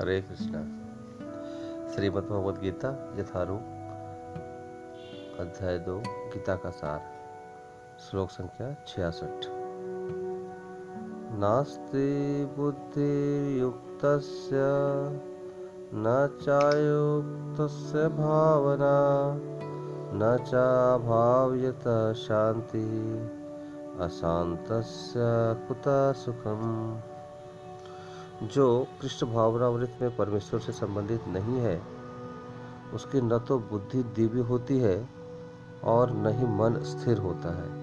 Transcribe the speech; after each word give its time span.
हरे 0.00 0.22
कृष्णा। 0.22 0.62
श्रीमद् 1.92 2.24
भगवद 2.24 2.58
गीता 2.58 3.14
यथारूप 3.18 3.60
अध्याय 5.40 5.78
दो, 5.78 5.98
गीता 6.06 6.54
का 6.54 6.70
सार। 6.70 7.02
श्लोक 8.00 8.30
संख्या 8.30 8.74
छियासठ। 8.86 9.46
नास्ति 11.38 12.44
बुद्धियुक्तस्य, 12.58 14.50
न 15.94 16.38
चायुक्तस्य 16.42 18.08
भावना, 18.08 19.36
न 20.14 20.44
चाभाव्यत 20.44 22.14
शांति 22.16 23.16
अशांतस्य 24.00 25.20
कुतः 25.68 26.12
सुखम। 26.12 27.00
जो 28.42 28.86
कृष्ण 29.00 29.26
भावनामृत 29.26 29.98
में 30.02 30.16
परमेश्वर 30.16 30.60
से 30.60 30.72
संबंधित 30.72 31.20
नहीं 31.28 31.58
है, 31.58 31.82
उसकी 32.94 33.20
न 33.20 33.38
तो 33.38 33.58
बुद्धि 33.58 34.02
दिव्य 34.02 34.40
होती 34.40 34.78
है 34.78 35.08
और 35.84 36.10
न 36.10 36.26
ही 36.26 36.44
मन 36.46 36.82
स्थिर 36.82 37.18
होता 37.18 37.62
है। 37.62 37.80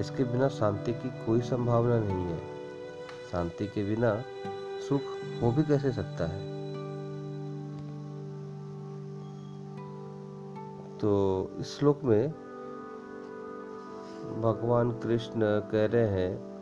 इसके 0.00 0.24
बिना 0.24 0.48
शांति 0.48 0.92
की 0.92 1.26
कोई 1.26 1.40
संभावना 1.40 1.98
नहीं 1.98 2.24
है। 2.24 2.38
शांति 3.32 3.66
के 3.66 3.84
बिना 3.84 4.22
सुख 4.88 5.00
हो 5.42 5.52
भी 5.52 5.62
कैसे 5.62 5.92
सकता 5.92 6.26
है? 6.26 6.56
तो 10.98 11.50
इस 11.58 11.78
श्लोक 11.78 12.04
में 12.04 12.28
भगवान 14.40 14.90
कृष्ण 14.90 15.40
कह 15.42 15.86
रहे 15.86 16.08
हैं 16.08 16.55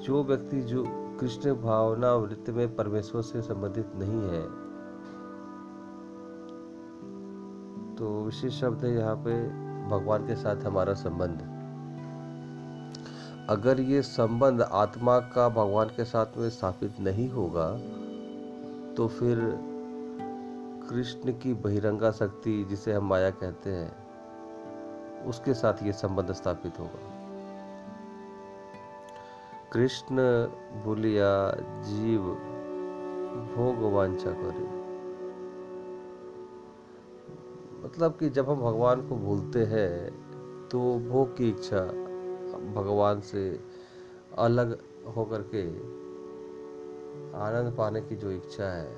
जो 0.00 0.22
व्यक्ति, 0.24 0.60
जो 0.62 0.84
कृष्ण 1.20 1.54
भावना 1.54 2.12
वृत्ति 2.14 2.52
में 2.52 2.76
परमेश्वर 2.76 3.22
से 3.22 3.42
संबंधित 3.42 3.92
नहीं 3.96 4.20
है। 4.30 4.42
तो 7.96 8.22
विशेष 8.24 8.60
शब्द 8.60 8.84
है 8.84 8.94
यहाँ 8.94 9.16
पे 9.16 9.34
भगवान 9.88 10.26
के 10.26 10.36
साथ 10.36 10.64
हमारा 10.64 10.94
संबंध। 10.94 11.40
अगर 13.50 13.80
ये 13.80 14.02
संबंध 14.02 14.62
आत्मा 14.62 15.18
का 15.34 15.48
भगवान 15.48 15.88
के 15.88 16.04
साथ 16.04 16.38
में 16.38 16.48
स्थापित 16.50 17.00
नहीं 17.00 17.28
होगा 17.28 17.70
तो 18.96 19.08
फिर 19.08 19.38
कृष्ण 20.90 21.32
की 21.32 21.54
बहिरंगा 21.54 22.10
शक्ति, 22.10 22.64
जिसे 22.64 22.92
हम 22.92 23.08
माया 23.08 23.30
कहते 23.32 23.70
हैं, 23.70 23.92
उसके 25.26 25.54
साथ 25.54 25.82
ये 25.82 25.92
संबंध 25.92 26.32
स्थापित 26.32 26.78
होगा। 26.78 27.09
कृष्ण 29.72 30.16
बोलिया, 30.84 31.30
जीव 31.84 32.22
भोग 33.50 33.82
वांछा 33.92 34.30
करे। 34.30 34.64
मतलब 37.84 38.16
कि 38.20 38.30
जब 38.30 38.50
हम 38.50 38.60
भगवान 38.60 39.06
को 39.08 39.16
भूलते 39.16 39.64
हैं 39.66 40.68
तो 40.68 40.80
भोग 41.08 41.36
की 41.36 41.48
इच्छा 41.48 41.84
भगवान 42.74 43.20
से 43.20 43.44
अलग 44.38 44.76
होकर 45.16 45.42
के 45.54 45.62
आनंद 47.38 47.74
पाने 47.76 48.00
की 48.00 48.16
जो 48.16 48.30
इच्छा 48.30 48.64
है, 48.64 48.90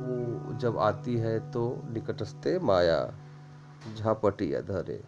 वो 0.00 0.58
जब 0.58 0.78
आती 0.78 1.16
है 1.16 1.38
तो 1.50 1.66
निकटस्थे 1.90 2.58
माया 2.58 2.98
झापटिया 3.96 4.60
धरे 4.62 5.02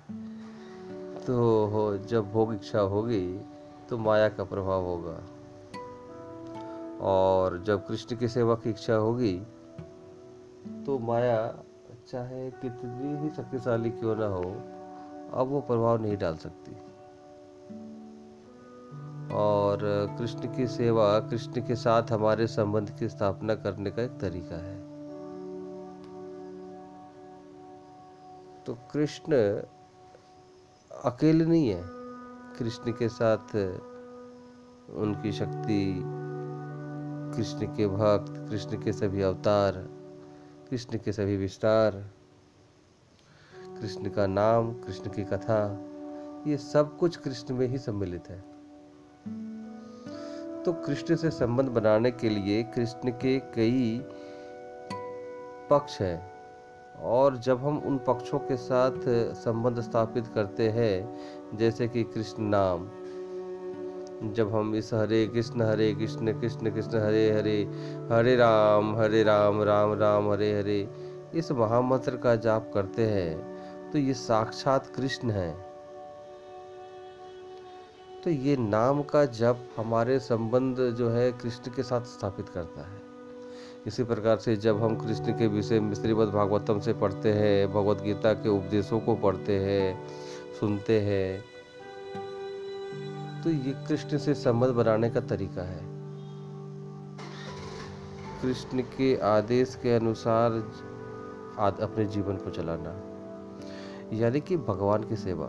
तो 1.27 1.35
हो, 1.67 1.97
जब 1.99 2.31
भोग 2.33 2.53
इच्छा 2.55 2.81
होगी 2.81 3.41
तो 3.89 3.99
माया 3.99 4.29
का 4.29 4.45
प्रभाव 4.45 4.85
होगा। 4.85 5.19
और 7.03 7.63
जब 7.63 7.87
कृष्ण 7.87 8.17
की 8.17 8.29
सेवा 8.29 8.55
की 8.55 8.71
इच्छा 8.71 8.95
होगी 8.95 9.37
तो 10.87 10.99
माया 10.99 11.39
चाहे 12.11 12.51
कितनी 12.53 13.17
ही 13.19 13.29
शक्तिशाली 13.29 13.91
क्यों 13.91 14.17
ना 14.17 14.27
हो, 14.27 14.51
अब 15.35 15.49
वो 15.49 15.61
प्रभाव 15.61 16.03
नहीं 16.03 16.17
डाल 16.17 16.37
सकती। 16.37 16.73
और 19.35 19.79
कृष्ण 20.19 20.55
की 20.55 20.67
सेवा, 20.67 21.19
कृष्ण 21.21 21.67
के 21.67 21.77
साथ 21.77 22.13
हमारे 22.13 22.47
संबंध 22.47 22.91
की 22.99 23.09
स्थापना 23.09 23.55
करने 23.55 23.91
का 23.91 24.03
एक 24.03 24.19
तरीका 24.19 24.57
है। 24.57 24.77
तो 28.65 28.75
कृष्ण 28.93 29.33
अकेले 31.07 31.45
नहीं 31.45 31.69
है। 31.69 31.83
कृष्ण 32.59 32.93
के 32.93 33.09
साथ, 33.09 33.57
उनकी 34.91 35.33
शक्ति, 35.33 36.03
कृष्ण 37.37 37.67
के 37.67 37.87
भक्त, 37.87 38.51
कृष्ण 38.51 38.83
के 38.83 38.93
सभी 38.93 39.23
अवतार, 39.23 39.73
कृष्ण 40.71 40.99
के 40.99 41.13
सभी 41.13 41.37
विस्तार, 41.37 42.11
कृष्ण 43.81 44.11
का 44.11 44.27
नाम, 44.27 44.73
कृष्ण 44.73 45.11
की 45.11 45.25
कथा, 45.25 45.85
ये 46.47 46.57
सब 46.57 46.97
कुछ 46.99 47.17
कृष्ण 47.17 47.55
में 47.55 47.69
ही 47.69 47.79
सम्मिलित 47.79 48.29
है। 48.29 48.41
तो 50.63 50.73
कृष्ण 50.73 51.17
से 51.17 51.31
संबंध 51.31 51.69
बनाने 51.69 52.11
के 52.11 52.29
लिए 52.29 52.63
कृष्ण 52.63 53.11
के 53.11 53.39
कई 53.39 54.01
पक्ष 55.71 56.01
हैं। 56.01 56.36
और 57.05 57.37
जब 57.37 57.59
हम 57.59 57.79
उन 57.79 57.99
पक्षों 57.99 58.39
के 58.39 58.57
साथ 58.57 59.09
संबंध 59.37 59.81
स्थापित 59.81 60.27
करते 60.27 60.69
हैं, 60.69 61.57
जैसे 61.57 61.89
कि 61.89 62.03
कृष्ण 62.05 62.43
नाम, 62.45 62.89
जब 64.33 64.55
हम 64.55 64.75
इस 64.75 64.93
हरे 64.95 65.27
कृष्ण 65.27 65.63
हरे 65.63 65.93
कृष्ण 65.95 66.41
कृष्ण 66.41 66.71
कृष्ण, 66.71 66.99
हरे 66.99 67.31
हरे 67.31 67.59
हरे 68.13 68.37
राम 68.37 68.97
हरे 68.97 69.23
राम 69.23 69.63
राम 69.63 69.93
राम, 69.93 70.31
हरे 70.33 70.53
हरे, 70.59 70.89
इस 71.35 71.53
महामंत्र 71.53 72.17
का 72.17 72.35
जाप 72.37 72.71
करते 72.75 73.07
हैं 73.07 73.91
तो 73.91 73.99
ये 73.99 74.15
साक्षात 74.15 74.87
कृष्ण 74.87 75.31
है। 75.31 75.51
तो 78.25 78.31
ये 78.31 78.57
नाम 78.57 79.03
का 79.03 79.25
जप 79.25 79.69
हमारे 79.77 80.19
संबंध 80.19 80.81
जो 80.99 81.09
है, 81.11 81.31
कृष्ण 81.33 81.73
के 81.73 81.83
साथ 81.83 82.05
स्थापित 82.07 82.49
करता 82.49 82.81
है। 82.83 83.06
इसी 83.87 84.05
प्रकार 84.05 84.37
से 84.37 84.57
जब 84.57 84.83
हम 84.83 84.97
कृष्ण 84.97 85.33
के 85.33 85.47
विषय 85.47 85.81
में 85.81 85.95
श्रीमद 85.95 86.29
भागवतम 86.29 86.81
से 86.81 86.93
पढ़ते 86.93 87.33
हैं 87.33 87.73
भगवत 87.73 88.01
गीता 88.03 88.33
के 88.33 88.49
उपदेशों 88.49 89.01
को 89.01 89.15
पढ़ते 89.15 89.59
हैं 89.59 90.09
सुनते 90.61 91.01
हैं 91.01 91.45
तो 93.43 93.51
ये 93.51 93.75
कृष्ण 93.89 94.19
से 94.19 94.35
संबंध 94.35 94.71
बनाने 94.71 95.11
का 95.11 95.21
तरीका 95.21 95.63
है। 95.63 95.81
कृष्ण 98.43 98.83
के 98.97 99.17
आदेश 99.17 99.79
के 99.83 99.95
अनुसार 99.95 100.53
आद, 101.59 101.79
अपने 101.81 102.05
जीवन 102.05 102.37
को 102.37 102.51
चलाना 102.51 103.01
यानी 104.13 104.41
कि 104.41 104.57
भगवान 104.57 105.05
की 105.05 105.17
सेवा 105.17 105.47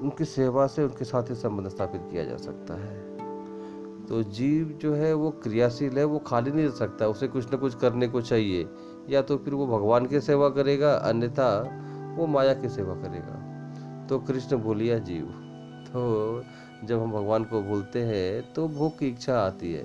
उनकी 0.00 0.24
सेवा 0.24 0.66
से 0.66 0.84
उनके 0.84 1.04
साथ 1.04 1.30
ही 1.30 1.34
संबंध 1.34 1.68
स्थापित 1.68 2.08
किया 2.10 2.24
जा 2.24 2.36
सकता 2.36 2.74
है। 2.74 3.03
तो 4.08 4.22
जीव 4.22 4.78
जो 4.82 4.94
है 4.94 5.12
वो 5.14 5.30
क्रियाशील 5.30 5.98
है, 5.98 6.04
वो 6.04 6.18
खाली 6.18 6.50
नहीं 6.50 6.64
रह 6.64 6.70
सकता। 6.70 7.06
उसे 7.06 7.28
कुछ 7.28 7.52
ना 7.52 7.56
कुछ 7.56 7.74
करने 7.74 8.08
को 8.08 8.20
चाहिए। 8.20 8.66
या 9.10 9.22
तो 9.22 9.36
फिर 9.36 9.54
वो 9.54 9.66
भगवान 9.66 10.06
की 10.06 10.20
सेवा 10.20 10.48
करेगा, 10.48 10.92
अन्यथा 10.92 11.48
वो 12.18 12.26
माया 12.26 12.54
की 12.54 12.68
सेवा 12.68 12.94
करेगा। 12.94 14.06
तो 14.06 14.18
कृष्ण 14.18 14.56
भूलिया 14.56 14.98
जीव 14.98 15.24
तो 15.86 16.42
जब 16.84 17.02
हम 17.02 17.12
भगवान 17.12 17.44
को 17.44 17.62
भूलते 17.62 18.00
हैं 18.00 18.52
तो 18.52 18.68
भोग 18.68 18.98
की 18.98 19.08
इच्छा 19.08 19.38
आती 19.38 19.72
है। 19.72 19.82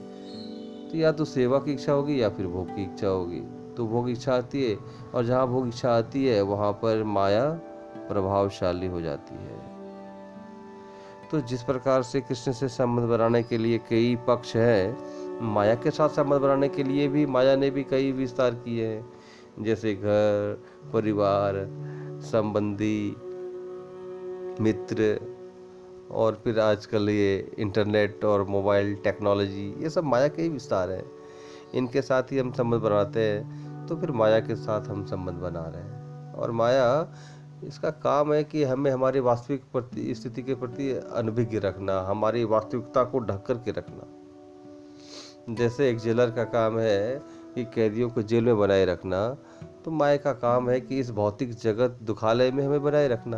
तो 0.90 0.98
या 0.98 1.12
तो 1.12 1.26
सेवा 1.26 1.60
की 1.60 1.74
इच्छा 1.74 1.92
होगी, 1.92 2.22
या 2.22 2.30
फिर 2.30 2.48
भोग 2.48 2.76
की 2.76 2.84
इच्छा 2.84 3.08
होगी। 3.08 3.42
तो 3.78 3.88
भोग 3.88 4.10
इच्छा 4.10 4.36
आती 4.36 4.70
है, 4.70 4.78
और 5.16 5.26
जहाँ 5.26 5.48
भोग 5.48 5.68
इच्छा 5.68 5.92
आती 5.98 6.26
है, 6.26 6.42
वहाँ 6.42 6.72
पर 6.74 7.04
माया 7.04 7.50
प्रभावशाली 8.10 8.88
हो 8.88 9.02
जाती 9.02 9.36
है। 9.36 9.79
तो 11.32 11.40
जिस 11.42 11.64
प्रकार 11.64 12.04
से 12.04 12.20
कृष्ण 12.22 12.52
से 12.52 12.68
संबंध 12.68 13.06
बनाने 13.06 13.42
के 13.44 13.58
लिए 13.58 13.78
कई 13.90 14.16
पक्ष 14.28 14.56
हैं, 14.56 15.42
माया 15.46 15.76
के 15.76 15.92
साथ 15.92 16.10
संबंध 16.10 16.42
बनाने 16.42 16.70
के 16.70 16.84
लिए 16.84 17.08
भी 17.08 17.26
माया 17.26 17.56
ने 17.56 17.70
भी 17.70 17.84
कई 17.84 18.12
विस्तार 18.12 18.54
किए 18.56 18.88
हैं। 18.88 19.64
जैसे 19.64 19.94
घर, 19.94 20.64
परिवार, 20.94 21.54
संबंधी, 22.22 23.16
मित्र 24.64 25.20
और 26.12 26.42
फिर 26.44 26.60
आजकल 26.60 27.10
ये 27.10 27.56
इंटरनेट 27.60 28.26
और 28.26 28.44
मोबाइल 28.48 28.96
टेक्नोलॉजी, 28.96 29.74
ये 29.84 29.90
सब 29.90 30.04
माया 30.04 30.28
के 30.28 30.42
ही 30.42 30.50
विस्तार 30.50 30.92
हैं। 30.92 31.06
इनके 31.74 32.02
साथ 32.02 32.32
ही 32.32 32.40
हम 32.40 32.52
संबंध 32.52 32.82
बनाते 32.82 33.20
हैं 33.20 33.88
तो 33.88 33.96
फिर 33.96 34.12
माया 34.12 34.40
के 34.40 34.56
साथ 34.56 34.88
हम 34.88 35.06
संबंध 35.06 35.36
बना 35.36 35.64
रहे 35.68 35.84
हैं। 35.84 36.34
और 36.34 36.52
माया 36.52 37.14
इसका 37.64 37.90
काम 37.90 38.34
है 38.34 38.44
कि 38.44 38.64
हमें 38.64 38.90
हमारी 38.92 39.20
वास्तविक 39.20 39.62
स्थिति 40.16 40.42
के 40.44 40.56
प्रति 40.56 40.92
अनभिज्ञ 40.92 41.60
रखना, 41.60 42.00
हमारी 42.02 42.44
वास्तविकता 42.44 43.04
को 43.04 43.20
ढक 43.20 43.44
कर 43.48 43.58
के 43.58 43.72
रखना। 43.72 45.54
जैसे 45.56 45.90
एक 45.90 45.98
जेलर 45.98 46.32
का 46.32 46.44
काम 46.44 46.80
है 46.80 47.22
कि 47.56 47.64
कैदियों 47.66 48.10
को 48.10 48.22
जेल 48.22 48.46
में 48.46 48.58
बनाए 48.58 48.86
रखना 48.86 49.28
तो 49.86 49.92
माए 49.92 50.18
का 50.18 50.34
काम 50.34 50.70
है 50.70 50.80
कि 50.82 51.00
इस 51.00 51.12
भौतिक 51.12 51.54
जगत 51.54 52.00
दुखालय 52.04 52.52
में 52.52 52.64
हमें 52.66 52.84
बनाए 52.84 53.08
रखना। 53.08 53.38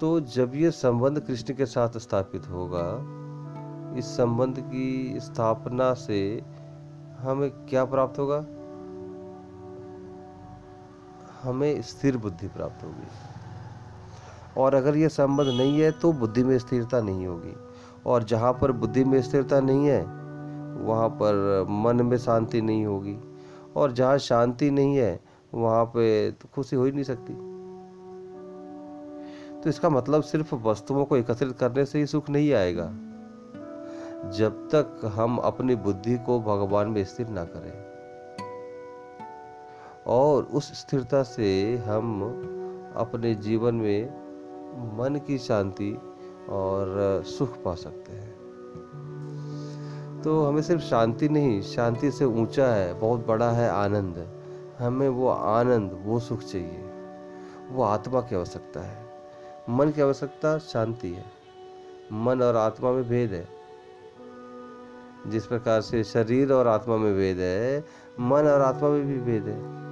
तो 0.00 0.20
जब 0.20 0.54
ये 0.54 0.70
संबंध 0.70 1.20
कृष्ण 1.20 1.54
के 1.54 1.66
साथ 1.66 1.98
स्थापित 1.98 2.46
होगा, 2.46 2.86
इस 3.98 4.06
संबंध 4.06 4.58
की 4.60 5.20
स्थापना 5.20 5.92
से 5.94 6.20
हमें 7.18 7.50
क्या 7.66 7.84
प्राप्त 7.84 8.18
होगा? 8.18 8.40
हमें 11.44 11.82
स्थिर 11.82 12.16
बुद्धि 12.16 12.48
प्राप्त 12.48 12.84
होगी। 12.84 13.06
और 14.60 14.74
अगर 14.74 14.96
यह 14.96 15.08
संबंध 15.08 15.46
नहीं 15.46 15.80
है 15.80 15.90
तो 15.90 16.12
बुद्धि 16.12 16.44
में 16.44 16.58
स्थिरता 16.58 17.00
नहीं 17.00 17.26
होगी। 17.26 17.56
और 18.06 18.22
जहाँ 18.22 18.52
पर 18.52 18.72
बुद्धि 18.72 19.04
में 19.04 19.22
स्थिरता 19.22 19.60
नहीं 19.60 19.86
है, 19.86 20.02
वहाँ 20.84 21.08
पर 21.08 21.66
मन 21.70 22.02
में 22.02 22.16
शांति 22.18 22.60
नहीं 22.60 22.86
होगी। 22.86 23.18
और 23.76 23.92
जहाँ 23.92 24.18
शांति 24.18 24.70
नहीं 24.70 24.96
है, 24.96 25.20
वहाँ 25.54 25.84
पे 25.84 26.30
तो 26.30 26.48
खुशी 26.54 26.76
हो 26.76 26.84
ही 26.84 26.92
नहीं 26.92 27.04
सकती। 27.04 27.34
तो 29.60 29.70
इसका 29.70 29.90
मतलब 29.90 30.22
सिर्फ़ 30.22 30.54
वस्तुओं 30.54 31.04
को 31.04 31.16
एकत्रित 31.16 31.52
करने 31.52 31.84
से 31.84 31.98
ही 31.98 32.06
सुख 32.06 32.30
नहीं 32.30 32.52
आएगा। 32.52 32.86
जब 34.30 34.68
तक 34.74 35.12
हम 35.14 35.36
अपनी 35.38 35.74
बुद्धि 35.76 36.18
को 36.18 36.40
भगवान 36.40 36.88
में 36.88 37.04
स्थिर 37.04 37.28
ना 37.28 37.44
करें। 37.44 37.83
और 40.06 40.44
उस 40.44 40.80
स्थिरता 40.80 41.22
से 41.22 41.76
हम 41.76 42.22
अपने 42.96 43.34
जीवन 43.34 43.74
में 43.74 44.24
मन 44.98 45.20
की 45.26 45.38
शांति 45.38 45.98
और 46.48 47.22
सुख 47.26 47.62
पा 47.62 47.74
सकते 47.74 48.12
हैं। 48.12 48.34
तो 50.24 50.44
हमें 50.44 50.62
सिर्फ़ 50.62 50.82
शांति 50.82 51.28
नहीं, 51.28 51.62
शांति 51.62 52.10
से 52.10 52.24
ऊँचा 52.24 52.66
है, 52.66 52.94
बहुत 52.94 53.26
बड़ा 53.26 53.50
है 53.50 53.70
आनंद। 53.70 54.40
हमें 54.78 55.08
वो 55.08 55.28
आनंद, 55.28 56.02
वो 56.04 56.20
सुख 56.20 56.40
चाहिए। 56.40 56.84
वो 57.70 57.82
आत्मा 57.82 58.20
की 58.20 58.36
आवश्यकता 58.36 58.80
है। 58.80 59.06
मन 59.70 59.90
की 59.90 60.00
आवश्यकता 60.00 60.58
शांति 60.58 61.12
है। 61.12 61.24
मन 62.12 62.42
और 62.42 62.56
आत्मा 62.56 62.92
में 62.92 63.08
भेद 63.08 63.32
है। 63.32 63.48
जिस 65.26 65.46
प्रकार 65.46 65.80
से 65.80 66.04
शरीर 66.04 66.52
और 66.52 66.66
आत्मा 66.66 66.96
में 66.96 67.16
भेद 67.16 67.38
है, 67.38 67.84
मन 68.20 68.42
और 68.42 68.60
आत्मा 68.60 68.88
में 68.88 69.06
भी 69.06 69.18
भेद 69.18 69.44
है। 69.46 69.83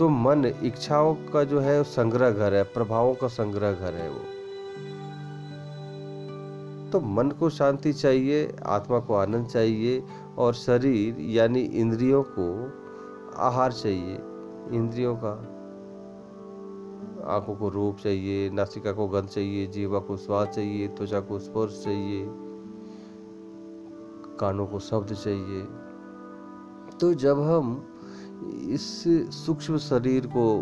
तो 0.00 0.08
मन 0.08 0.46
इच्छाओं 0.62 1.14
का 1.14 1.44
जो 1.44 1.60
है, 1.60 1.82
संग्रह 1.84 2.30
घर 2.30 2.54
है, 2.54 2.62
प्रभावों 2.62 3.14
का 3.14 3.28
संग्रह 3.28 3.72
घर 3.72 3.94
है 3.94 4.10
वो। 4.10 4.20
तो 6.92 7.00
मन 7.00 7.30
को 7.30 7.50
शांति 7.50 7.92
चाहिए, 7.92 8.56
आत्मा 8.66 8.98
को 8.98 9.14
आनंद 9.14 9.46
चाहिए 9.46 10.04
और 10.38 10.54
शरीर 10.54 11.20
यानी 11.20 11.60
इंद्रियों 11.60 12.22
को 12.22 12.72
आहार 13.36 13.72
चाहिए। 13.72 14.14
इंद्रियों 14.76 15.16
का, 15.16 15.30
आँखों 17.34 17.54
को 17.54 17.68
रूप 17.68 17.96
चाहिए, 17.96 18.50
नासिका 18.50 18.92
को 18.92 19.08
गंध 19.08 19.28
चाहिए, 19.28 19.66
जीवा 19.66 19.98
को 19.98 20.16
स्वाद 20.16 20.48
चाहिए, 20.48 20.88
त्वचा 20.88 21.20
को 21.20 21.38
स्पर्श 21.38 21.84
चाहिए, 21.84 22.26
कानों 24.40 24.66
को 24.66 24.78
शब्द 24.78 25.14
चाहिए। 25.14 25.62
तो 27.00 27.14
जब 27.14 27.40
हम 27.40 27.89
इस 28.42 29.02
सूक्ष्म 29.36 29.78
शरीर 29.78 30.26
को 30.26 30.60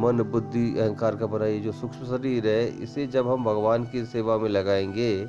मन, 0.00 0.22
बुद्धि, 0.22 0.78
अहंकार 0.78 1.16
का 1.16 1.26
बनाई 1.26 1.60
जो 1.60 1.72
सूक्ष्म 1.72 2.06
शरीर 2.06 2.46
है, 2.46 2.66
इसे 2.82 3.06
जब 3.06 3.28
हम 3.28 3.44
भगवान 3.44 3.84
की 3.84 4.04
सेवा 4.04 4.36
में 4.38 4.48
लगाएँगे, 4.48 5.26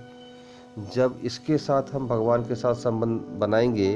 जब 0.95 1.19
इसके 1.23 1.57
साथ 1.57 1.93
हम 1.93 2.07
भगवान 2.07 2.43
के 2.43 2.55
साथ 2.55 2.75
संबंध 2.75 3.21
बनाएँगे 3.39 3.95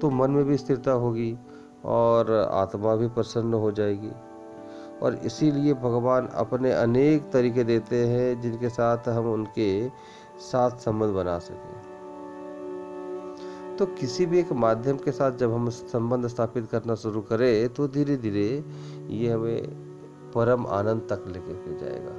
तो 0.00 0.10
मन 0.10 0.30
में 0.30 0.44
भी 0.44 0.56
स्थिरता 0.56 0.92
होगी 0.92 1.36
और 1.84 2.32
आत्मा 2.52 2.94
भी 2.96 3.08
प्रसन्न 3.08 3.54
हो 3.54 3.72
जाएगी। 3.72 4.10
और 5.02 5.14
इसीलिए 5.14 5.74
भगवान 5.74 6.26
अपने 6.26 6.72
अनेक 6.72 7.30
तरीके 7.32 7.64
देते 7.64 8.06
हैं, 8.06 8.40
जिनके 8.40 8.68
साथ 8.68 9.08
हम 9.08 9.32
उनके 9.32 9.88
साथ 10.40 10.70
संबंध 10.70 11.14
बना 11.14 11.38
सकें। 11.38 11.91
तो 13.78 13.86
किसी 13.86 14.26
भी 14.26 14.38
एक 14.38 14.52
माध्यम 14.52 14.96
के 14.96 15.12
साथ 15.12 15.32
जब 15.32 15.52
हम 15.52 15.70
संबंध 15.70 16.26
स्थापित 16.26 16.66
करना 16.70 16.94
शुरू 16.94 17.20
करें 17.20 17.68
तो 17.68 17.88
धीरे 17.88 18.16
धीरे 18.16 18.64
ये 19.08 19.30
हमें 19.30 19.62
परम 20.34 20.66
आनंद 20.66 21.02
तक 21.02 21.24
लेकर 21.28 21.52
के 21.52 21.78
जाएगा। 21.78 22.12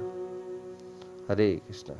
हरे 1.28 1.60
कृष्णा। 1.68 1.96